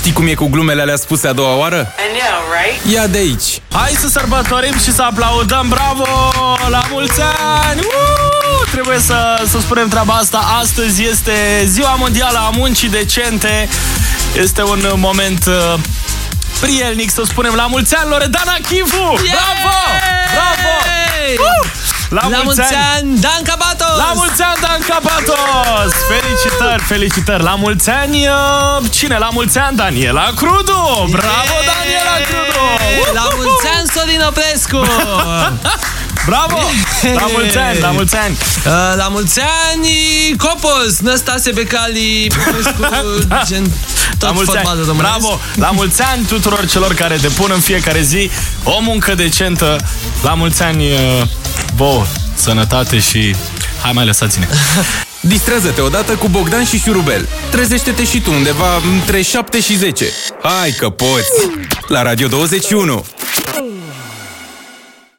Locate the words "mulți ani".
6.90-7.80, 17.66-18.08, 22.44-23.18, 24.14-24.49, 27.54-28.26, 29.32-29.76, 33.36-33.88, 37.32-37.78, 37.90-38.36, 39.08-39.88, 44.30-44.58, 45.70-46.24, 50.34-50.92